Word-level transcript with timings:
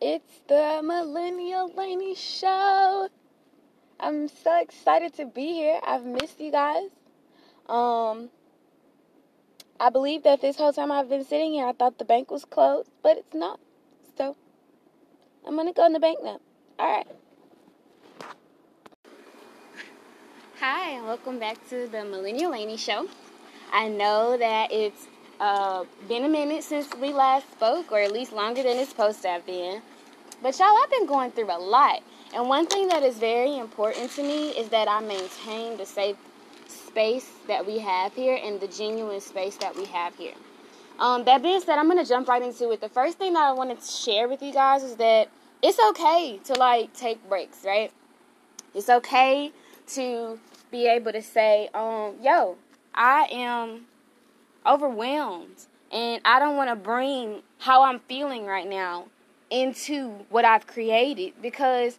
It's 0.00 0.42
the 0.46 0.82
Millennial 0.84 1.72
Laney 1.74 2.14
Show. 2.14 3.08
I'm 3.98 4.28
so 4.28 4.60
excited 4.60 5.14
to 5.14 5.24
be 5.24 5.54
here. 5.54 5.80
I've 5.82 6.04
missed 6.04 6.38
you 6.38 6.52
guys. 6.52 6.90
Um, 7.66 8.28
I 9.80 9.88
believe 9.88 10.24
that 10.24 10.42
this 10.42 10.56
whole 10.56 10.74
time 10.74 10.92
I've 10.92 11.08
been 11.08 11.24
sitting 11.24 11.54
here, 11.54 11.66
I 11.66 11.72
thought 11.72 11.96
the 11.96 12.04
bank 12.04 12.30
was 12.30 12.44
closed, 12.44 12.90
but 13.02 13.16
it's 13.16 13.34
not. 13.34 13.58
So 14.18 14.36
I'm 15.46 15.56
gonna 15.56 15.72
go 15.72 15.86
in 15.86 15.94
the 15.94 16.00
bank 16.00 16.18
now. 16.22 16.40
All 16.78 16.96
right. 16.98 17.06
Hi, 20.60 20.90
and 20.90 21.06
welcome 21.06 21.38
back 21.38 21.56
to 21.70 21.88
the 21.88 22.04
Millennial 22.04 22.50
Laney 22.50 22.76
Show. 22.76 23.08
I 23.72 23.88
know 23.88 24.36
that 24.36 24.72
it's 24.72 25.06
uh, 25.40 25.84
been 26.08 26.24
a 26.24 26.28
minute 26.28 26.64
since 26.64 26.88
we 27.00 27.12
last 27.12 27.50
spoke, 27.52 27.92
or 27.92 27.98
at 27.98 28.12
least 28.12 28.32
longer 28.32 28.62
than 28.62 28.76
it's 28.76 28.90
supposed 28.90 29.22
to 29.22 29.28
have 29.28 29.46
been. 29.46 29.82
But 30.42 30.58
y'all, 30.58 30.76
I've 30.82 30.90
been 30.90 31.06
going 31.06 31.30
through 31.32 31.50
a 31.50 31.58
lot. 31.58 32.02
And 32.34 32.48
one 32.48 32.66
thing 32.66 32.88
that 32.88 33.02
is 33.02 33.16
very 33.18 33.56
important 33.56 34.10
to 34.12 34.22
me 34.22 34.50
is 34.50 34.68
that 34.70 34.88
I 34.88 35.00
maintain 35.00 35.76
the 35.76 35.86
safe 35.86 36.16
space 36.68 37.30
that 37.46 37.66
we 37.66 37.78
have 37.78 38.14
here 38.14 38.38
and 38.42 38.60
the 38.60 38.68
genuine 38.68 39.20
space 39.20 39.56
that 39.58 39.76
we 39.76 39.84
have 39.86 40.14
here. 40.16 40.34
Um, 40.98 41.24
that 41.24 41.42
being 41.42 41.60
said, 41.60 41.78
I'm 41.78 41.88
going 41.90 42.02
to 42.02 42.08
jump 42.08 42.28
right 42.28 42.42
into 42.42 42.70
it. 42.70 42.80
The 42.80 42.88
first 42.88 43.18
thing 43.18 43.34
that 43.34 43.44
I 43.44 43.52
wanted 43.52 43.80
to 43.80 43.86
share 43.86 44.28
with 44.28 44.42
you 44.42 44.52
guys 44.52 44.82
is 44.82 44.96
that 44.96 45.28
it's 45.62 45.78
okay 45.90 46.40
to 46.44 46.54
like 46.54 46.92
take 46.94 47.26
breaks, 47.28 47.64
right? 47.64 47.92
It's 48.74 48.88
okay 48.88 49.52
to 49.88 50.38
be 50.70 50.86
able 50.86 51.12
to 51.12 51.22
say, 51.22 51.68
um, 51.74 52.14
yo, 52.22 52.56
I 52.94 53.28
am 53.30 53.86
overwhelmed 54.66 55.66
and 55.92 56.20
I 56.24 56.38
don't 56.38 56.56
want 56.56 56.70
to 56.70 56.76
bring 56.76 57.42
how 57.58 57.82
I'm 57.82 58.00
feeling 58.00 58.44
right 58.44 58.68
now 58.68 59.06
into 59.50 60.08
what 60.30 60.44
I've 60.44 60.66
created 60.66 61.34
because 61.40 61.98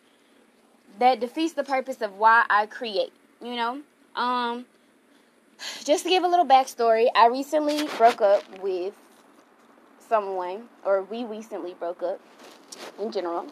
that 0.99 1.19
defeats 1.19 1.53
the 1.53 1.63
purpose 1.63 2.01
of 2.01 2.17
why 2.17 2.45
I 2.49 2.65
create, 2.65 3.13
you 3.41 3.55
know? 3.55 3.81
Um 4.15 4.65
just 5.83 6.03
to 6.03 6.09
give 6.09 6.23
a 6.23 6.27
little 6.27 6.45
backstory, 6.45 7.07
I 7.15 7.27
recently 7.27 7.87
broke 7.97 8.21
up 8.21 8.43
with 8.61 8.93
someone, 10.07 10.69
or 10.85 11.01
we 11.03 11.23
recently 11.23 11.73
broke 11.73 12.03
up 12.03 12.19
in 12.99 13.11
general. 13.11 13.47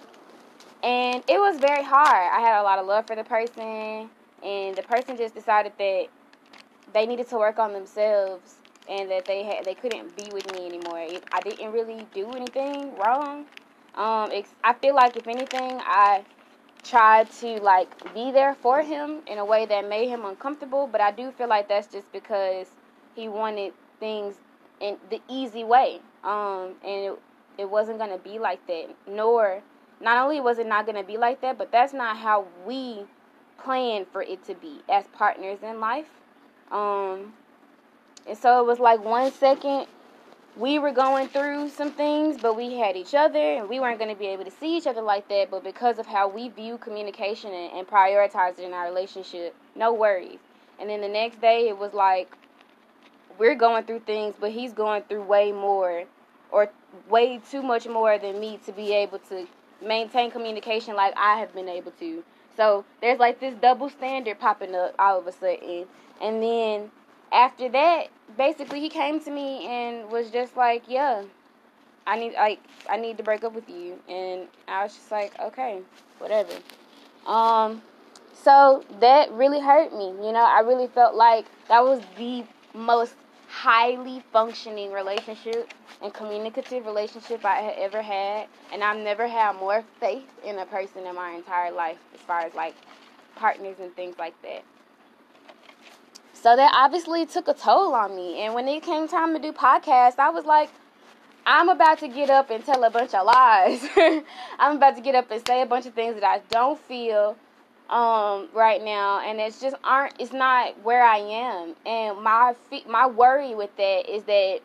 And 0.83 1.23
it 1.27 1.39
was 1.39 1.58
very 1.58 1.83
hard. 1.83 2.30
I 2.31 2.39
had 2.41 2.59
a 2.59 2.63
lot 2.63 2.77
of 2.77 2.86
love 2.86 3.08
for 3.08 3.16
the 3.16 3.23
person, 3.23 4.09
and 4.43 4.75
the 4.75 4.83
person 4.83 5.17
just 5.17 5.33
decided 5.33 5.73
that 5.80 6.08
they 6.93 7.05
needed 7.08 7.27
to 7.30 7.38
work 7.38 7.58
on 7.58 7.73
themselves 7.73 8.55
and 8.89 9.09
that 9.11 9.28
they 9.28 9.44
had 9.44 9.66
they 9.66 9.73
couldn't 9.75 10.16
be 10.16 10.31
with 10.31 10.45
me 10.52 10.67
anymore. 10.67 11.00
I 11.31 11.41
didn't 11.41 11.72
really 11.72 12.05
do 12.14 12.36
anything 12.36 12.95
wrong. 12.97 13.45
Um, 13.95 14.31
I 14.64 14.73
feel 14.81 14.95
like 14.95 15.16
if 15.16 15.27
anything, 15.27 15.80
I 15.86 16.25
tried 16.83 17.31
to 17.31 17.59
like 17.59 17.89
be 18.14 18.31
there 18.31 18.55
for 18.55 18.81
him 18.81 19.22
in 19.27 19.38
a 19.38 19.45
way 19.45 19.66
that 19.66 19.88
made 19.88 20.09
him 20.09 20.25
uncomfortable. 20.25 20.88
But 20.92 21.02
I 21.02 21.11
do 21.11 21.31
feel 21.31 21.47
like 21.47 21.69
that's 21.69 21.88
just 21.88 22.11
because 22.11 22.67
he 23.16 23.27
wanted 23.27 23.73
things 24.00 24.36
in 24.81 24.97
the 25.09 25.22
easy 25.30 25.64
way. 25.64 26.02
Um, 26.23 26.75
and 26.83 27.05
it, 27.05 27.20
it 27.58 27.70
wasn't 27.70 27.99
gonna 27.99 28.17
be 28.17 28.38
like 28.38 28.66
that. 28.67 28.88
Nor, 29.08 29.61
not 30.02 30.17
only 30.23 30.42
was 30.42 30.59
it 30.59 30.67
not 30.67 30.86
gonna 30.86 31.03
be 31.03 31.17
like 31.17 31.42
that, 31.42 31.58
but 31.58 31.72
that's 31.72 31.94
not 31.94 32.17
how 32.17 32.45
we 32.66 33.05
planned 33.58 34.08
for 34.11 34.22
it 34.22 34.44
to 34.45 34.53
be 34.53 34.81
as 34.89 35.05
partners 35.08 35.59
in 35.64 35.80
life. 35.80 36.09
Um, 36.72 37.33
and 38.27 38.37
so 38.37 38.59
it 38.59 38.65
was 38.65 38.79
like 38.79 39.03
one 39.03 39.31
second 39.31 39.87
we 40.57 40.79
were 40.79 40.91
going 40.91 41.27
through 41.27 41.69
some 41.69 41.91
things, 41.91 42.37
but 42.41 42.55
we 42.55 42.75
had 42.75 42.95
each 42.95 43.13
other 43.13 43.39
and 43.39 43.67
we 43.67 43.79
weren't 43.79 43.99
going 43.99 44.13
to 44.13 44.17
be 44.17 44.27
able 44.27 44.45
to 44.45 44.51
see 44.51 44.77
each 44.77 44.87
other 44.87 45.01
like 45.01 45.27
that. 45.27 45.51
But 45.51 45.63
because 45.63 45.99
of 45.99 46.05
how 46.05 46.29
we 46.29 46.49
view 46.49 46.77
communication 46.77 47.51
and, 47.51 47.73
and 47.73 47.87
prioritize 47.87 48.57
it 48.57 48.63
in 48.63 48.73
our 48.73 48.85
relationship, 48.85 49.53
no 49.75 49.93
worries. 49.93 50.39
And 50.79 50.89
then 50.89 51.01
the 51.01 51.09
next 51.09 51.41
day, 51.41 51.67
it 51.67 51.77
was 51.77 51.93
like 51.93 52.33
we're 53.37 53.55
going 53.55 53.83
through 53.83 53.99
things, 53.99 54.35
but 54.39 54.52
he's 54.52 54.71
going 54.71 55.03
through 55.03 55.23
way 55.23 55.52
more 55.52 56.05
or 56.52 56.69
way 57.09 57.41
too 57.49 57.61
much 57.61 57.85
more 57.85 58.17
than 58.17 58.39
me 58.39 58.58
to 58.65 58.71
be 58.71 58.93
able 58.93 59.19
to 59.19 59.45
maintain 59.85 60.31
communication 60.31 60.95
like 60.95 61.14
I 61.17 61.37
have 61.37 61.53
been 61.53 61.67
able 61.67 61.91
to. 61.99 62.23
So 62.55 62.85
there's 63.02 63.19
like 63.19 63.41
this 63.41 63.53
double 63.55 63.89
standard 63.89 64.39
popping 64.39 64.73
up 64.73 64.95
all 64.97 65.19
of 65.19 65.27
a 65.27 65.33
sudden. 65.33 65.85
And 66.21 66.41
then 66.41 66.91
after 67.35 67.69
that, 67.69 68.07
basically 68.37 68.79
he 68.79 68.89
came 68.89 69.19
to 69.19 69.29
me 69.29 69.67
and 69.67 70.09
was 70.09 70.31
just 70.31 70.55
like, 70.57 70.83
"Yeah, 70.87 71.23
I 72.07 72.17
need 72.17 72.33
like 72.33 72.59
I 72.89 72.97
need 72.97 73.17
to 73.17 73.23
break 73.23 73.43
up 73.43 73.53
with 73.53 73.69
you." 73.69 73.99
And 74.07 74.47
I 74.67 74.83
was 74.83 74.95
just 74.95 75.11
like, 75.11 75.37
"Okay, 75.39 75.81
whatever." 76.19 76.53
Um 77.27 77.81
so 78.33 78.83
that 78.99 79.31
really 79.31 79.59
hurt 79.59 79.91
me. 79.93 80.07
You 80.25 80.31
know, 80.31 80.45
I 80.45 80.61
really 80.61 80.87
felt 80.87 81.15
like 81.15 81.45
that 81.67 81.83
was 81.83 82.01
the 82.17 82.43
most 82.73 83.15
highly 83.47 84.21
functioning 84.31 84.91
relationship 84.91 85.69
and 86.02 86.13
communicative 86.13 86.85
relationship 86.85 87.43
I 87.45 87.61
had 87.61 87.75
ever 87.77 88.02
had. 88.02 88.47
And 88.71 88.83
I've 88.83 88.97
never 88.97 89.27
had 89.27 89.55
more 89.55 89.83
faith 89.99 90.29
in 90.45 90.59
a 90.59 90.65
person 90.65 91.05
in 91.05 91.15
my 91.15 91.31
entire 91.31 91.71
life 91.71 91.97
as 92.13 92.19
far 92.21 92.41
as 92.41 92.53
like 92.53 92.75
partners 93.35 93.77
and 93.81 93.95
things 93.95 94.15
like 94.19 94.39
that. 94.43 94.63
So 96.45 96.56
that 96.56 96.73
obviously 96.76 97.26
took 97.26 97.48
a 97.48 97.56
toll 97.56 97.95
on 97.95 98.16
me. 98.16 98.42
And 98.42 98.54
when 98.54 98.67
it 98.67 98.83
came 98.83 99.08
time 99.08 99.33
to 99.33 99.39
do 99.39 99.52
podcasts, 99.52 100.20
I 100.20 100.30
was 100.30 100.45
like, 100.45 100.70
I'm 101.44 101.70
about 101.70 101.98
to 102.02 102.08
get 102.08 102.30
up 102.30 102.52
and 102.52 102.64
tell 102.64 102.83
a 102.83 102.92
bunch 102.92 103.16
of 103.16 103.26
lies. 103.26 103.83
I'm 104.60 104.78
about 104.78 104.95
to 104.98 105.02
get 105.02 105.16
up 105.16 105.32
and 105.32 105.44
say 105.48 105.64
a 105.64 105.66
bunch 105.66 105.88
of 105.88 105.95
things 105.95 106.14
that 106.14 106.23
I 106.23 106.42
don't 106.52 106.80
feel 106.80 107.36
um, 107.89 108.48
right 108.54 108.80
now, 108.80 109.28
and 109.28 109.39
it's 109.39 109.60
just 109.60 109.76
aren't. 109.83 110.14
It's 110.20 110.33
not 110.33 110.80
where 110.83 111.04
I 111.04 111.17
am, 111.17 111.76
and 111.83 112.22
my 112.22 112.54
my 112.88 113.08
worry 113.08 113.56
with 113.56 113.76
that 113.77 114.08
is 114.08 114.26
that 114.26 114.60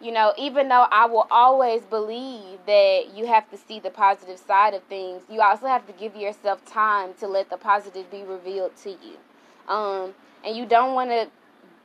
you 0.00 0.12
know, 0.12 0.34
even 0.38 0.68
though 0.68 0.86
I 0.88 1.06
will 1.06 1.26
always 1.32 1.82
believe 1.82 2.60
that 2.66 3.12
you 3.12 3.26
have 3.26 3.50
to 3.50 3.56
see 3.56 3.80
the 3.80 3.90
positive 3.90 4.38
side 4.38 4.74
of 4.74 4.84
things, 4.84 5.22
you 5.28 5.40
also 5.40 5.66
have 5.66 5.84
to 5.88 5.92
give 5.94 6.14
yourself 6.14 6.64
time 6.64 7.14
to 7.18 7.26
let 7.26 7.50
the 7.50 7.56
positive 7.56 8.08
be 8.08 8.22
revealed 8.22 8.76
to 8.84 8.90
you. 8.90 9.18
Um, 9.66 10.14
and 10.44 10.56
you 10.56 10.66
don't 10.66 10.94
want 10.94 11.10
to 11.10 11.28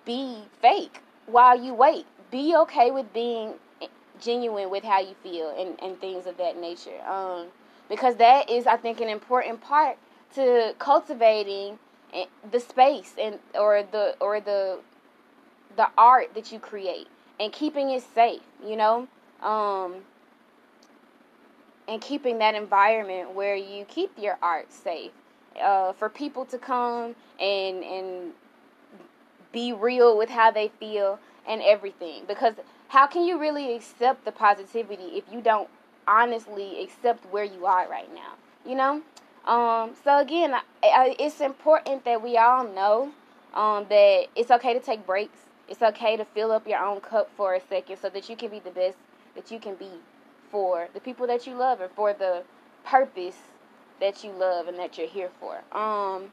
be 0.06 0.44
fake 0.62 1.02
while 1.26 1.60
you 1.60 1.74
wait. 1.74 2.06
Be 2.32 2.56
okay 2.56 2.92
with 2.92 3.12
being 3.14 3.54
genuine 4.22 4.70
with 4.70 4.84
how 4.84 5.00
you 5.00 5.16
feel 5.24 5.50
and, 5.58 5.82
and 5.82 6.00
things 6.00 6.26
of 6.28 6.38
that 6.38 6.60
nature. 6.60 7.02
Um, 7.08 7.48
because 7.88 8.18
that 8.18 8.50
is, 8.50 8.68
I 8.68 8.78
think, 8.78 9.02
an 9.02 9.10
important 9.10 9.62
part 9.62 9.98
to 10.36 10.76
cultivating 10.78 11.80
the 12.52 12.60
space 12.60 13.14
and 13.20 13.40
or 13.56 13.84
the 13.84 14.16
or 14.20 14.40
the 14.40 14.80
the 15.76 15.88
art 15.98 16.34
that 16.34 16.52
you 16.52 16.60
create 16.60 17.08
and 17.40 17.52
keeping 17.52 17.90
it 17.90 18.04
safe. 18.04 18.42
You 18.66 18.76
know. 18.76 19.08
Um, 19.42 20.04
and 21.88 22.00
keeping 22.02 22.38
that 22.38 22.54
environment 22.54 23.34
where 23.34 23.56
you 23.56 23.84
keep 23.86 24.12
your 24.16 24.38
art 24.44 24.72
safe 24.72 25.12
uh, 25.60 25.92
for 25.94 26.08
people 26.08 26.46
to 26.46 26.58
come 26.58 27.16
and 27.40 27.84
and 27.84 28.34
be 29.52 29.74
real 29.74 30.18
with 30.18 30.30
how 30.30 30.52
they 30.52 30.72
feel 30.80 31.20
and 31.48 31.62
everything. 31.62 32.24
Because 32.28 32.56
how 32.90 33.08
can 33.08 33.24
you 33.24 33.40
really 33.40 33.76
accept 33.76 34.26
the 34.26 34.32
positivity 34.32 35.18
if 35.18 35.24
you 35.32 35.42
don't 35.42 35.70
honestly 36.08 36.82
accept 36.84 37.26
where 37.32 37.44
you 37.44 37.66
are 37.66 37.88
right 37.90 38.14
now? 38.14 38.34
You 38.66 38.76
know? 38.76 39.02
Um, 39.46 39.92
so 40.04 40.20
again, 40.20 40.54
I, 40.54 40.62
I, 40.84 41.16
it's 41.20 41.42
important 41.42 42.06
that 42.06 42.22
we 42.22 42.38
all 42.38 42.68
know 42.68 43.12
um, 43.54 43.86
that 43.90 44.28
it's 44.36 44.52
okay 44.52 44.74
to 44.74 44.80
take 44.80 45.06
breaks. 45.06 45.40
It's 45.68 45.82
okay 45.82 46.18
to 46.18 46.26
fill 46.26 46.52
up 46.52 46.68
your 46.68 46.80
own 46.80 47.00
cup 47.00 47.30
for 47.36 47.54
a 47.54 47.62
second 47.62 47.98
so 47.98 48.10
that 48.10 48.30
you 48.30 48.36
can 48.36 48.50
be 48.50 48.60
the 48.60 48.72
best 48.72 48.98
that 49.36 49.52
you 49.52 49.60
can 49.60 49.76
be 49.76 49.92
for 50.52 50.88
the 50.94 51.00
people 51.00 51.28
that 51.28 51.46
you 51.46 51.54
love 51.54 51.80
and 51.82 51.92
for 51.92 52.14
the 52.14 52.44
purpose 52.84 53.38
that 54.00 54.24
you 54.24 54.32
love 54.32 54.68
and 54.68 54.78
that 54.80 54.98
you're 54.98 55.08
here 55.08 55.30
for. 55.40 55.62
Um, 55.78 56.32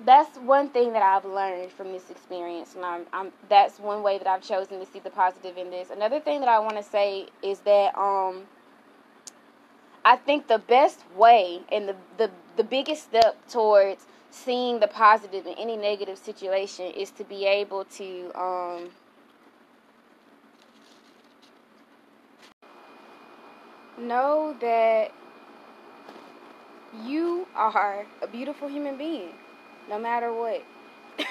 that's 0.00 0.36
one 0.38 0.68
thing 0.70 0.92
that 0.92 1.02
I've 1.02 1.24
learned 1.24 1.70
from 1.70 1.92
this 1.92 2.10
experience, 2.10 2.74
and 2.74 2.84
I'm, 2.84 3.06
I'm 3.12 3.32
that's 3.48 3.78
one 3.78 4.02
way 4.02 4.18
that 4.18 4.26
I've 4.26 4.42
chosen 4.42 4.80
to 4.80 4.86
see 4.86 4.98
the 4.98 5.10
positive 5.10 5.56
in 5.56 5.70
this. 5.70 5.90
Another 5.90 6.20
thing 6.20 6.40
that 6.40 6.48
I 6.48 6.58
want 6.58 6.76
to 6.76 6.82
say 6.82 7.26
is 7.42 7.60
that 7.60 7.96
um, 7.96 8.42
I 10.04 10.16
think 10.16 10.48
the 10.48 10.58
best 10.58 11.00
way 11.16 11.60
and 11.70 11.88
the, 11.88 11.96
the 12.18 12.30
the 12.56 12.64
biggest 12.64 13.04
step 13.04 13.36
towards 13.48 14.06
seeing 14.30 14.80
the 14.80 14.88
positive 14.88 15.46
in 15.46 15.54
any 15.54 15.76
negative 15.76 16.18
situation 16.18 16.86
is 16.86 17.10
to 17.12 17.24
be 17.24 17.46
able 17.46 17.84
to 17.84 18.32
um, 18.34 18.90
know 23.96 24.56
that 24.60 25.12
you 27.04 27.46
are 27.54 28.04
a 28.22 28.26
beautiful 28.26 28.68
human 28.68 28.96
being 28.96 29.30
no 29.88 29.98
matter 29.98 30.32
what. 30.32 30.62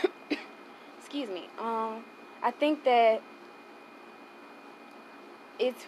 Excuse 0.99 1.29
me. 1.29 1.47
Um, 1.59 2.03
I 2.41 2.51
think 2.51 2.83
that 2.83 3.21
it's 5.59 5.85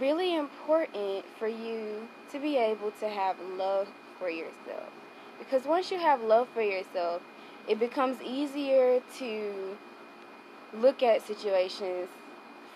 really 0.00 0.36
important 0.36 1.24
for 1.38 1.48
you 1.48 2.08
to 2.30 2.38
be 2.38 2.56
able 2.56 2.90
to 3.00 3.08
have 3.08 3.36
love 3.56 3.88
for 4.18 4.30
yourself. 4.30 4.90
Because 5.38 5.64
once 5.64 5.90
you 5.90 5.98
have 5.98 6.22
love 6.22 6.48
for 6.52 6.62
yourself, 6.62 7.22
it 7.66 7.78
becomes 7.78 8.20
easier 8.22 9.00
to 9.18 9.76
look 10.74 11.02
at 11.02 11.26
situations 11.26 12.08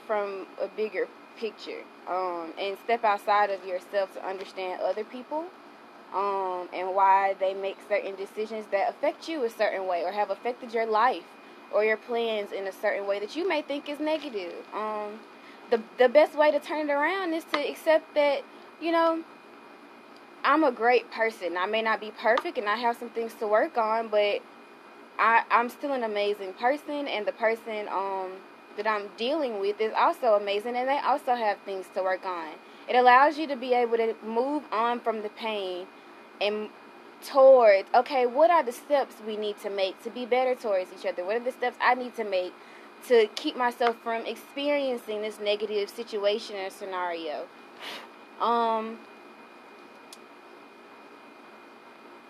from 0.06 0.46
a 0.60 0.68
bigger 0.68 1.08
picture 1.36 1.82
um, 2.08 2.52
and 2.58 2.76
step 2.84 3.04
outside 3.04 3.50
of 3.50 3.64
yourself 3.64 4.12
to 4.14 4.26
understand 4.26 4.80
other 4.80 5.04
people 5.04 5.46
um, 6.14 6.68
and 6.72 6.94
why 6.94 7.34
they 7.40 7.54
make 7.54 7.78
certain 7.88 8.14
decisions 8.14 8.66
that 8.70 8.90
affect 8.90 9.28
you 9.28 9.44
a 9.44 9.50
certain 9.50 9.86
way 9.86 10.04
or 10.04 10.12
have 10.12 10.30
affected 10.30 10.74
your 10.74 10.86
life 10.86 11.24
or 11.72 11.84
your 11.84 11.96
plans 11.96 12.52
in 12.52 12.66
a 12.66 12.72
certain 12.72 13.06
way 13.06 13.18
that 13.18 13.34
you 13.34 13.48
may 13.48 13.62
think 13.62 13.88
is 13.88 13.98
negative. 13.98 14.52
Um, 14.74 15.20
the 15.70 15.80
the 15.98 16.08
best 16.08 16.34
way 16.34 16.50
to 16.50 16.60
turn 16.60 16.90
it 16.90 16.92
around 16.92 17.32
is 17.32 17.44
to 17.44 17.58
accept 17.58 18.14
that 18.14 18.42
you 18.80 18.92
know 18.92 19.24
I'm 20.44 20.64
a 20.64 20.72
great 20.72 21.10
person. 21.10 21.56
I 21.56 21.66
may 21.66 21.82
not 21.82 22.00
be 22.00 22.10
perfect 22.10 22.58
and 22.58 22.68
I 22.68 22.76
have 22.76 22.96
some 22.96 23.10
things 23.10 23.32
to 23.34 23.46
work 23.46 23.78
on, 23.78 24.08
but 24.08 24.40
I 25.18 25.44
I'm 25.50 25.68
still 25.70 25.92
an 25.92 26.04
amazing 26.04 26.52
person 26.54 27.08
and 27.08 27.26
the 27.26 27.32
person 27.32 27.88
um 27.88 28.32
that 28.76 28.86
I'm 28.86 29.08
dealing 29.16 29.60
with 29.60 29.80
is 29.80 29.92
also 29.96 30.34
amazing 30.34 30.76
and 30.76 30.88
they 30.88 30.98
also 30.98 31.34
have 31.34 31.58
things 31.64 31.86
to 31.94 32.02
work 32.02 32.24
on. 32.24 32.50
It 32.88 32.96
allows 32.96 33.38
you 33.38 33.46
to 33.46 33.56
be 33.56 33.74
able 33.74 33.96
to 33.96 34.14
move 34.24 34.64
on 34.72 35.00
from 35.00 35.22
the 35.22 35.28
pain 35.30 35.86
and 36.42 36.68
towards 37.24 37.88
okay, 37.94 38.26
what 38.26 38.50
are 38.50 38.62
the 38.62 38.72
steps 38.72 39.14
we 39.26 39.36
need 39.36 39.58
to 39.60 39.70
make 39.70 40.02
to 40.02 40.10
be 40.10 40.26
better 40.26 40.54
towards 40.54 40.90
each 40.98 41.06
other? 41.06 41.24
What 41.24 41.36
are 41.36 41.44
the 41.44 41.52
steps 41.52 41.76
I 41.80 41.94
need 41.94 42.16
to 42.16 42.24
make 42.24 42.52
to 43.08 43.28
keep 43.36 43.56
myself 43.56 43.96
from 44.02 44.26
experiencing 44.26 45.22
this 45.22 45.38
negative 45.38 45.88
situation 45.88 46.56
or 46.56 46.70
scenario? 46.70 47.46
Um 48.40 48.98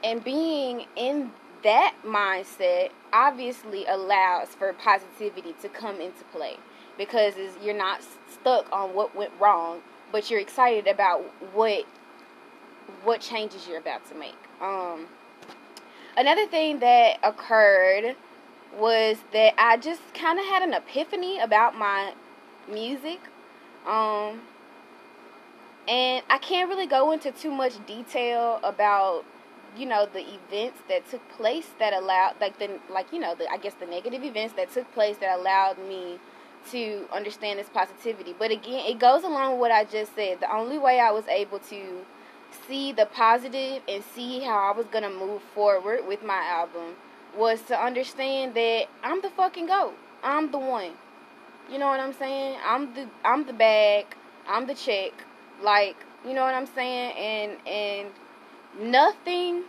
and 0.05 0.23
being 0.23 0.87
in 0.97 1.33
that 1.63 1.95
mindset 2.05 2.91
obviously 3.13 3.87
allows 3.87 4.49
for 4.49 4.73
positivity 4.73 5.55
to 5.63 5.69
come 5.69 6.01
into 6.01 6.25
play 6.33 6.57
because 6.99 7.35
you're 7.63 7.77
not 7.77 8.01
stuck 8.31 8.71
on 8.73 8.95
what 8.95 9.15
went 9.15 9.33
wrong, 9.41 9.81
but 10.11 10.31
you're 10.31 10.41
excited 10.41 10.87
about 10.87 11.21
what 11.55 11.87
what 13.05 13.21
changes 13.21 13.67
you're 13.67 13.79
about 13.79 14.09
to 14.11 14.15
make. 14.15 14.37
Um, 14.61 15.07
another 16.17 16.47
thing 16.47 16.81
that 16.81 17.19
occurred 17.23 18.17
was 18.79 19.19
that 19.33 19.55
I 19.59 19.77
just 19.77 20.01
kind 20.15 20.39
of 20.39 20.45
had 20.47 20.63
an 20.63 20.73
epiphany 20.75 21.39
about 21.41 21.77
my 21.77 22.15
music. 22.69 23.21
Um, 23.87 24.43
and 25.89 26.23
I 26.31 26.39
can't 26.39 26.69
really 26.69 26.87
go 26.87 27.13
into 27.13 27.33
too 27.33 27.51
much 27.51 27.85
detail 27.87 28.61
about 28.63 29.25
you 29.77 29.87
know 29.87 30.07
the 30.07 30.21
events 30.21 30.79
that 30.89 31.09
took 31.11 31.27
place 31.31 31.71
that 31.79 31.95
allowed 31.95 32.35
like 32.41 32.59
the 32.59 32.79
like 32.91 33.13
you 33.13 33.19
know 33.19 33.35
the 33.35 33.51
I 33.51 33.57
guess 33.57 33.75
the 33.75 33.87
negative 33.87 34.23
events 34.23 34.55
that 34.55 34.71
took 34.73 34.93
place 34.93 35.17
that 35.19 35.39
allowed 35.39 35.79
me 35.79 36.19
to 36.71 37.07
understand 37.13 37.59
this 37.59 37.69
positivity. 37.69 38.35
But 38.39 38.53
again, 38.53 38.87
it 38.87 39.01
goes 39.01 39.25
along 39.25 39.53
with 39.53 39.61
what 39.61 39.73
I 39.73 39.85
just 39.85 40.15
said. 40.15 40.41
The 40.41 40.55
only 40.55 40.79
way 40.79 41.01
I 41.01 41.11
was 41.11 41.27
able 41.27 41.59
to 41.59 42.05
see 42.67 42.93
the 42.93 43.07
positive 43.07 43.83
and 43.89 44.03
see 44.15 44.41
how 44.41 44.73
I 44.73 44.77
was 44.77 44.87
gonna 44.87 45.11
move 45.11 45.43
forward 45.55 46.07
with 46.07 46.23
my 46.23 46.43
album 46.45 46.97
was 47.37 47.61
to 47.63 47.79
understand 47.79 48.55
that 48.55 48.87
I'm 49.03 49.21
the 49.21 49.31
fucking 49.31 49.67
goat. 49.67 49.95
I'm 50.23 50.51
the 50.51 50.59
one. 50.59 50.93
You 51.71 51.79
know 51.79 51.89
what 51.89 52.01
I'm 52.01 52.13
saying? 52.13 52.59
I'm 52.65 52.95
the 52.95 53.09
I'm 53.25 53.47
the 53.47 53.53
bag. 53.53 54.07
I'm 54.49 54.67
the 54.67 54.75
chick. 54.75 55.15
Like 55.63 55.97
you 56.27 56.35
know 56.35 56.43
what 56.43 56.55
I'm 56.55 56.67
saying? 56.67 57.13
And 57.17 57.67
and 57.67 58.09
nothing 58.81 59.65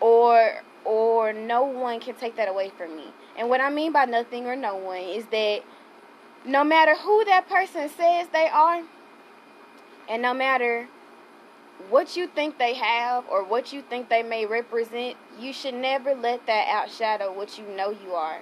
or 0.00 0.62
or 0.84 1.32
no 1.32 1.64
one 1.64 2.00
can 2.00 2.14
take 2.14 2.36
that 2.36 2.48
away 2.48 2.70
from 2.76 2.96
me. 2.96 3.06
And 3.36 3.48
what 3.48 3.60
I 3.60 3.70
mean 3.70 3.92
by 3.92 4.04
nothing 4.04 4.46
or 4.46 4.56
no 4.56 4.76
one 4.76 5.00
is 5.00 5.26
that 5.26 5.62
no 6.44 6.62
matter 6.64 6.94
who 6.94 7.24
that 7.24 7.48
person 7.48 7.88
says 7.88 8.28
they 8.32 8.48
are, 8.48 8.82
and 10.08 10.22
no 10.22 10.32
matter 10.32 10.88
what 11.88 12.16
you 12.16 12.26
think 12.26 12.58
they 12.58 12.74
have 12.74 13.24
or 13.28 13.44
what 13.44 13.72
you 13.72 13.82
think 13.82 14.08
they 14.08 14.22
may 14.22 14.46
represent, 14.46 15.16
you 15.38 15.52
should 15.52 15.74
never 15.74 16.14
let 16.14 16.46
that 16.46 16.66
outshadow 16.68 17.34
what 17.34 17.58
you 17.58 17.64
know 17.76 17.90
you 17.90 18.12
are. 18.12 18.40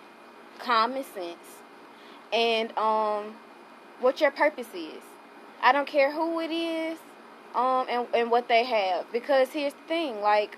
Common 0.58 1.04
sense. 1.04 1.62
And 2.32 2.76
um 2.78 3.34
what 4.00 4.20
your 4.20 4.30
purpose 4.30 4.68
is. 4.74 5.02
I 5.62 5.72
don't 5.72 5.86
care 5.86 6.12
who 6.12 6.40
it 6.40 6.50
is, 6.50 6.98
um 7.54 7.86
and, 7.88 8.06
and 8.14 8.30
what 8.30 8.48
they 8.48 8.64
have. 8.64 9.10
Because 9.12 9.50
here's 9.50 9.74
the 9.74 9.88
thing, 9.88 10.20
like 10.20 10.56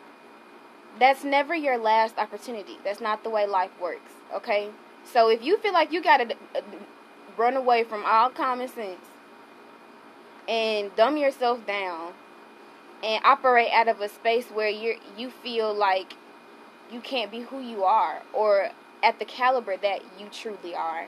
that's 0.98 1.24
never 1.24 1.54
your 1.54 1.78
last 1.78 2.18
opportunity. 2.18 2.78
That's 2.84 3.00
not 3.00 3.22
the 3.22 3.30
way 3.30 3.46
life 3.46 3.72
works, 3.80 4.12
okay? 4.34 4.70
So 5.04 5.28
if 5.28 5.42
you 5.42 5.58
feel 5.58 5.72
like 5.72 5.92
you 5.92 6.02
gotta 6.02 6.34
uh, 6.54 6.60
run 7.36 7.56
away 7.56 7.84
from 7.84 8.04
all 8.06 8.30
common 8.30 8.68
sense 8.68 9.04
and 10.48 10.94
dumb 10.96 11.16
yourself 11.16 11.66
down 11.66 12.12
and 13.06 13.24
operate 13.24 13.70
out 13.72 13.88
of 13.88 14.00
a 14.00 14.08
space 14.08 14.46
where 14.48 14.68
you 14.68 14.96
you 15.16 15.30
feel 15.30 15.72
like 15.72 16.14
you 16.92 17.00
can't 17.00 17.30
be 17.30 17.40
who 17.40 17.60
you 17.60 17.84
are 17.84 18.22
or 18.32 18.70
at 19.02 19.18
the 19.18 19.24
caliber 19.24 19.76
that 19.76 20.00
you 20.18 20.26
truly 20.32 20.74
are 20.74 21.06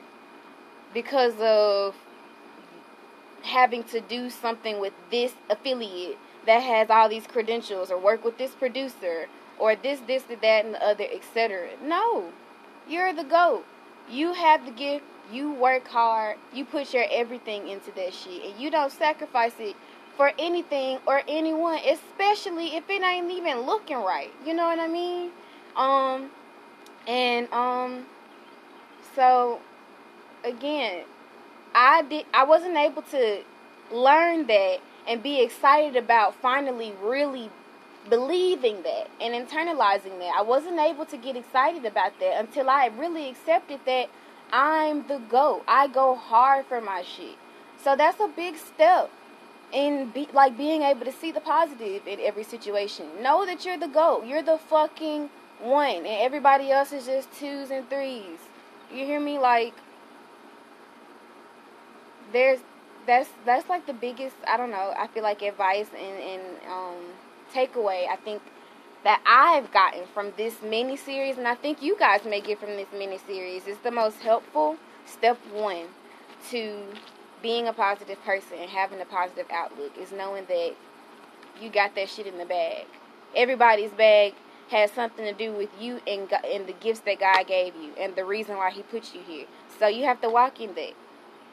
because 0.93 1.33
of 1.39 1.95
having 3.43 3.83
to 3.83 4.01
do 4.01 4.29
something 4.29 4.79
with 4.79 4.93
this 5.11 5.33
affiliate 5.49 6.17
that 6.45 6.59
has 6.59 6.89
all 6.89 7.09
these 7.09 7.27
credentials 7.27 7.91
or 7.91 7.97
work 7.97 8.23
with 8.23 8.37
this 8.37 8.51
producer 8.51 9.27
or 9.59 9.75
this 9.75 9.99
this 10.07 10.23
that 10.23 10.65
and 10.65 10.75
the 10.75 10.83
other 10.83 11.05
etc 11.11 11.69
no 11.83 12.31
you're 12.89 13.13
the 13.13 13.23
goat. 13.23 13.65
You 14.09 14.33
have 14.33 14.65
the 14.65 14.71
gift. 14.71 15.05
You 15.31 15.51
work 15.53 15.87
hard. 15.87 16.37
You 16.51 16.65
put 16.65 16.91
your 16.91 17.05
everything 17.11 17.67
into 17.67 17.91
that 17.91 18.15
shit. 18.15 18.43
And 18.43 18.59
you 18.59 18.71
don't 18.71 18.91
sacrifice 18.91 19.53
it 19.59 19.75
for 20.19 20.33
anything 20.37 20.99
or 21.07 21.21
anyone, 21.29 21.79
especially 21.87 22.75
if 22.75 22.89
it 22.89 23.01
ain't 23.01 23.31
even 23.31 23.61
looking 23.61 23.95
right. 23.95 24.29
You 24.45 24.53
know 24.53 24.65
what 24.65 24.77
I 24.77 24.89
mean? 24.89 25.29
Um 25.77 26.29
and 27.07 27.49
um 27.53 28.05
so 29.15 29.61
again, 30.43 31.05
I 31.73 32.01
did 32.01 32.25
I 32.33 32.43
wasn't 32.43 32.75
able 32.75 33.01
to 33.03 33.43
learn 33.93 34.45
that 34.47 34.79
and 35.07 35.23
be 35.23 35.41
excited 35.41 35.95
about 35.95 36.35
finally 36.35 36.91
really 37.01 37.49
believing 38.09 38.83
that 38.83 39.07
and 39.21 39.33
internalizing 39.33 40.19
that. 40.19 40.33
I 40.37 40.41
wasn't 40.41 40.81
able 40.81 41.05
to 41.05 41.15
get 41.15 41.37
excited 41.37 41.85
about 41.85 42.19
that 42.19 42.41
until 42.41 42.69
I 42.69 42.87
really 42.87 43.29
accepted 43.29 43.79
that 43.85 44.09
I'm 44.51 45.07
the 45.07 45.19
GOAT. 45.19 45.63
I 45.65 45.87
go 45.87 46.15
hard 46.15 46.65
for 46.65 46.81
my 46.81 47.03
shit. 47.03 47.37
So 47.81 47.95
that's 47.95 48.19
a 48.19 48.27
big 48.27 48.57
step 48.57 49.11
and 49.73 50.13
be 50.13 50.27
like 50.33 50.57
being 50.57 50.83
able 50.83 51.05
to 51.05 51.11
see 51.11 51.31
the 51.31 51.41
positive 51.41 52.07
in 52.07 52.19
every 52.19 52.43
situation. 52.43 53.07
Know 53.21 53.45
that 53.45 53.65
you're 53.65 53.77
the 53.77 53.87
GOAT. 53.87 54.25
You're 54.25 54.43
the 54.43 54.57
fucking 54.57 55.29
one. 55.61 55.97
And 55.97 56.07
everybody 56.07 56.71
else 56.71 56.91
is 56.91 57.05
just 57.05 57.31
twos 57.33 57.71
and 57.71 57.89
threes. 57.89 58.39
You 58.91 59.05
hear 59.05 59.19
me? 59.19 59.37
Like 59.37 59.73
there's 62.31 62.59
that's 63.05 63.29
that's 63.45 63.69
like 63.69 63.85
the 63.85 63.93
biggest 63.93 64.35
I 64.47 64.57
don't 64.57 64.71
know, 64.71 64.93
I 64.97 65.07
feel 65.07 65.23
like 65.23 65.41
advice 65.41 65.87
and, 65.97 66.19
and 66.21 66.43
um 66.69 66.95
takeaway 67.53 68.07
I 68.07 68.15
think 68.15 68.41
that 69.03 69.21
I've 69.25 69.71
gotten 69.71 70.05
from 70.13 70.33
this 70.37 70.61
mini 70.61 70.97
series 70.97 71.37
and 71.37 71.47
I 71.47 71.55
think 71.55 71.81
you 71.81 71.97
guys 71.97 72.25
may 72.25 72.41
get 72.41 72.59
from 72.59 72.69
this 72.69 72.87
mini 72.93 73.17
series 73.17 73.65
is 73.65 73.77
the 73.79 73.91
most 73.91 74.19
helpful 74.19 74.77
step 75.05 75.37
one 75.53 75.85
to 76.51 76.83
being 77.41 77.67
a 77.67 77.73
positive 77.73 78.21
person 78.23 78.57
and 78.59 78.69
having 78.69 78.99
a 79.01 79.05
positive 79.05 79.47
outlook 79.51 79.97
is 79.97 80.11
knowing 80.11 80.45
that 80.45 80.73
you 81.61 81.69
got 81.69 81.95
that 81.95 82.09
shit 82.09 82.27
in 82.27 82.37
the 82.37 82.45
bag. 82.45 82.85
Everybody's 83.35 83.91
bag 83.91 84.33
has 84.69 84.91
something 84.91 85.25
to 85.25 85.33
do 85.33 85.51
with 85.51 85.69
you 85.79 85.99
and 86.05 86.31
and 86.45 86.67
the 86.67 86.73
gifts 86.73 87.01
that 87.01 87.19
God 87.19 87.47
gave 87.47 87.75
you 87.75 87.91
and 87.99 88.15
the 88.15 88.25
reason 88.25 88.57
why 88.57 88.71
He 88.71 88.83
put 88.83 89.13
you 89.13 89.21
here. 89.21 89.45
So 89.79 89.87
you 89.87 90.05
have 90.05 90.21
to 90.21 90.29
walk 90.29 90.59
in 90.59 90.75
that, 90.75 90.93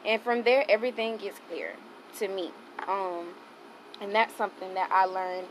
and 0.05 0.21
from 0.21 0.43
there 0.43 0.65
everything 0.69 1.17
gets 1.17 1.39
clear 1.49 1.73
to 2.19 2.27
me. 2.27 2.51
Um, 2.87 3.29
and 3.99 4.13
that's 4.13 4.35
something 4.35 4.73
that 4.75 4.89
I 4.91 5.05
learned 5.05 5.47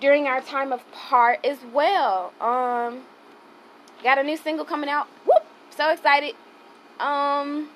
during 0.00 0.26
our 0.26 0.40
time 0.40 0.72
of 0.72 0.80
part 0.92 1.44
as 1.44 1.58
well. 1.72 2.32
Um, 2.40 3.04
got 4.02 4.18
a 4.18 4.22
new 4.22 4.36
single 4.36 4.64
coming 4.64 4.90
out. 4.90 5.06
Whoop! 5.24 5.44
So 5.70 5.90
excited. 5.90 6.34
Um, 7.00 7.70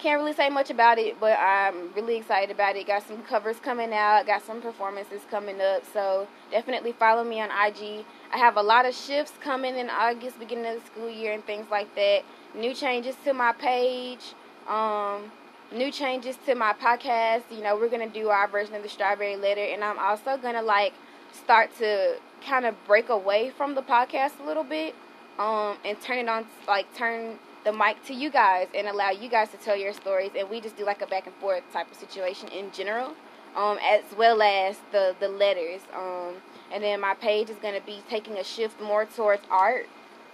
can't 0.00 0.18
really 0.18 0.32
say 0.32 0.48
much 0.48 0.70
about 0.70 0.98
it, 0.98 1.20
but 1.20 1.38
I'm 1.38 1.92
really 1.94 2.16
excited 2.16 2.50
about 2.50 2.74
it. 2.74 2.86
Got 2.86 3.06
some 3.06 3.22
covers 3.22 3.56
coming 3.60 3.92
out, 3.92 4.26
got 4.26 4.44
some 4.44 4.62
performances 4.62 5.20
coming 5.30 5.60
up, 5.60 5.82
so 5.92 6.26
definitely 6.50 6.92
follow 6.92 7.22
me 7.22 7.40
on 7.40 7.50
IG. 7.50 8.04
I 8.32 8.38
have 8.38 8.56
a 8.56 8.62
lot 8.62 8.86
of 8.86 8.94
shifts 8.94 9.34
coming 9.40 9.76
in 9.76 9.90
August, 9.90 10.38
beginning 10.38 10.66
of 10.66 10.80
the 10.80 10.86
school 10.86 11.10
year, 11.10 11.32
and 11.32 11.44
things 11.44 11.66
like 11.70 11.94
that. 11.96 12.22
New 12.54 12.72
changes 12.72 13.14
to 13.24 13.34
my 13.34 13.52
page. 13.52 14.34
Um, 14.66 15.30
new 15.70 15.92
changes 15.92 16.36
to 16.46 16.54
my 16.54 16.72
podcast. 16.72 17.42
You 17.50 17.62
know, 17.62 17.76
we're 17.76 17.90
gonna 17.90 18.08
do 18.08 18.30
our 18.30 18.48
version 18.48 18.74
of 18.74 18.82
the 18.82 18.88
strawberry 18.88 19.36
letter, 19.36 19.64
and 19.64 19.84
I'm 19.84 19.98
also 19.98 20.38
gonna 20.38 20.62
like 20.62 20.94
start 21.32 21.76
to 21.78 22.16
kind 22.46 22.64
of 22.64 22.74
break 22.86 23.10
away 23.10 23.50
from 23.50 23.74
the 23.74 23.82
podcast 23.82 24.40
a 24.42 24.46
little 24.46 24.64
bit, 24.64 24.94
um, 25.38 25.76
and 25.84 26.00
turn 26.00 26.18
it 26.18 26.28
on 26.28 26.46
like 26.66 26.92
turn 26.96 27.38
the 27.64 27.72
mic 27.72 28.02
to 28.06 28.14
you 28.14 28.30
guys 28.30 28.68
and 28.74 28.86
allow 28.86 29.10
you 29.10 29.28
guys 29.28 29.50
to 29.50 29.56
tell 29.56 29.76
your 29.76 29.92
stories, 29.92 30.30
and 30.36 30.48
we 30.48 30.60
just 30.60 30.76
do 30.76 30.84
like 30.84 31.02
a 31.02 31.06
back 31.06 31.26
and 31.26 31.34
forth 31.36 31.62
type 31.72 31.90
of 31.90 31.96
situation 31.96 32.48
in 32.48 32.70
general, 32.72 33.14
um, 33.56 33.78
as 33.82 34.02
well 34.16 34.40
as 34.42 34.78
the 34.92 35.14
the 35.20 35.28
letters, 35.28 35.82
um, 35.94 36.34
and 36.72 36.82
then 36.82 37.00
my 37.00 37.14
page 37.14 37.50
is 37.50 37.56
gonna 37.56 37.80
be 37.80 38.02
taking 38.08 38.38
a 38.38 38.44
shift 38.44 38.80
more 38.80 39.04
towards 39.04 39.42
art, 39.50 39.88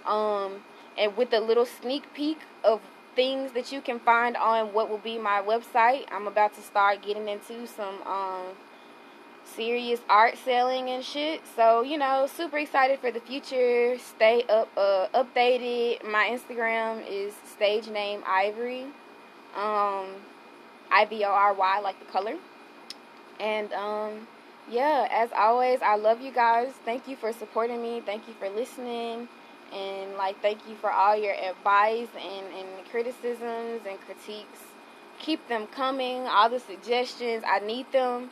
um, 0.05 0.63
and 0.97 1.15
with 1.17 1.33
a 1.33 1.39
little 1.39 1.65
sneak 1.65 2.13
peek 2.13 2.39
of 2.63 2.81
things 3.15 3.51
that 3.53 3.71
you 3.71 3.81
can 3.81 3.99
find 3.99 4.37
on 4.37 4.67
what 4.73 4.89
will 4.89 4.99
be 4.99 5.17
my 5.17 5.41
website. 5.41 6.05
I'm 6.11 6.27
about 6.27 6.53
to 6.55 6.61
start 6.61 7.01
getting 7.01 7.27
into 7.27 7.65
some 7.65 8.01
um, 8.05 8.45
serious 9.55 9.99
art 10.09 10.37
selling 10.43 10.89
and 10.89 11.03
shit. 11.03 11.41
So, 11.55 11.81
you 11.81 11.97
know, 11.97 12.27
super 12.27 12.57
excited 12.57 12.99
for 12.99 13.11
the 13.11 13.19
future. 13.19 13.97
Stay 13.97 14.43
up 14.49 14.69
uh, 14.77 15.07
updated. 15.13 16.03
My 16.09 16.29
Instagram 16.29 17.03
is 17.09 17.33
stage 17.55 17.87
name 17.87 18.21
Ivory. 18.27 18.83
Um 19.55 20.07
I 20.91 21.05
V 21.09 21.23
O 21.25 21.29
R 21.29 21.53
Y 21.53 21.79
like 21.79 21.99
the 21.99 22.11
color. 22.11 22.35
And 23.39 23.71
um 23.73 24.27
yeah, 24.69 25.07
as 25.09 25.29
always, 25.35 25.81
I 25.81 25.95
love 25.95 26.19
you 26.21 26.31
guys. 26.31 26.73
Thank 26.83 27.07
you 27.07 27.15
for 27.15 27.31
supporting 27.31 27.81
me. 27.81 28.01
Thank 28.05 28.27
you 28.27 28.33
for 28.33 28.49
listening 28.49 29.29
and 29.73 30.13
like 30.15 30.41
thank 30.41 30.59
you 30.67 30.75
for 30.75 30.91
all 30.91 31.15
your 31.15 31.33
advice 31.33 32.07
and, 32.15 32.45
and 32.53 32.89
criticisms 32.89 33.81
and 33.87 33.99
critiques 34.05 34.61
keep 35.19 35.45
them 35.49 35.67
coming 35.67 36.21
all 36.27 36.49
the 36.49 36.59
suggestions 36.59 37.43
i 37.47 37.59
need 37.59 37.89
them 37.91 38.29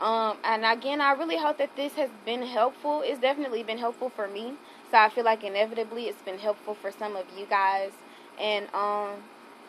um, 0.00 0.36
and 0.44 0.64
again 0.64 1.00
i 1.00 1.12
really 1.12 1.36
hope 1.36 1.58
that 1.58 1.74
this 1.76 1.94
has 1.94 2.10
been 2.24 2.42
helpful 2.42 3.02
it's 3.04 3.20
definitely 3.20 3.62
been 3.62 3.78
helpful 3.78 4.08
for 4.08 4.28
me 4.28 4.54
so 4.90 4.98
i 4.98 5.08
feel 5.08 5.24
like 5.24 5.44
inevitably 5.44 6.04
it's 6.04 6.22
been 6.22 6.38
helpful 6.38 6.74
for 6.74 6.90
some 6.90 7.16
of 7.16 7.24
you 7.38 7.46
guys 7.46 7.92
and 8.40 8.66
um, 8.74 9.10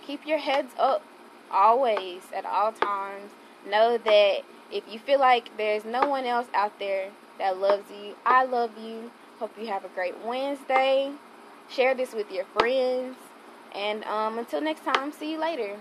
keep 0.06 0.26
your 0.26 0.38
heads 0.38 0.74
up 0.78 1.04
always 1.52 2.22
at 2.36 2.46
all 2.46 2.72
times 2.72 3.32
know 3.70 3.98
that 3.98 4.40
if 4.72 4.84
you 4.90 4.98
feel 5.00 5.20
like 5.20 5.56
there's 5.58 5.86
no 5.86 6.08
one 6.08 6.26
else 6.26 6.48
out 6.54 6.78
there 6.80 7.10
that 7.38 7.58
loves 7.58 7.84
you 7.92 8.16
i 8.26 8.44
love 8.44 8.72
you 8.78 9.12
Hope 9.44 9.52
you 9.60 9.68
have 9.68 9.84
a 9.84 9.90
great 9.90 10.14
Wednesday. 10.24 11.12
Share 11.70 11.94
this 11.94 12.14
with 12.14 12.32
your 12.32 12.46
friends. 12.58 13.18
And 13.76 14.04
um, 14.06 14.38
until 14.38 14.62
next 14.62 14.86
time, 14.86 15.12
see 15.12 15.32
you 15.32 15.38
later. 15.38 15.76